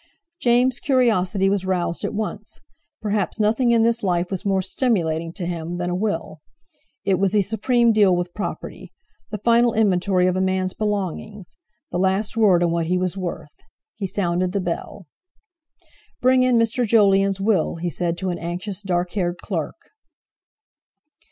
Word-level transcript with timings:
James' 0.39 0.79
curiosity 0.79 1.47
was 1.47 1.63
roused 1.63 2.03
at 2.03 2.11
once. 2.15 2.59
Perhaps 3.03 3.39
nothing 3.39 3.69
in 3.69 3.83
this 3.83 4.01
life 4.01 4.31
was 4.31 4.43
more 4.43 4.63
stimulating 4.63 5.31
to 5.31 5.45
him 5.45 5.77
than 5.77 5.91
a 5.91 5.95
Will; 5.95 6.41
it 7.05 7.19
was 7.19 7.33
the 7.33 7.41
supreme 7.43 7.93
deal 7.93 8.15
with 8.15 8.33
property, 8.33 8.91
the 9.29 9.37
final 9.37 9.73
inventory 9.75 10.25
of 10.25 10.35
a 10.35 10.41
man's 10.41 10.73
belongings, 10.73 11.55
the 11.91 11.99
last 11.99 12.35
word 12.35 12.63
on 12.63 12.71
what 12.71 12.87
he 12.87 12.97
was 12.97 13.15
worth. 13.15 13.53
He 13.93 14.07
sounded 14.07 14.53
the 14.53 14.59
bell. 14.61 15.05
"Bring 16.19 16.41
in 16.41 16.57
Mr. 16.57 16.83
Jolyon's 16.83 17.39
Will," 17.39 17.75
he 17.75 17.91
said 17.91 18.17
to 18.17 18.29
an 18.31 18.39
anxious, 18.39 18.81
dark 18.81 19.11
haired 19.11 19.37
clerk. 19.43 19.91